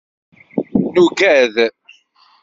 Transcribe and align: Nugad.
Nugad. 0.93 1.55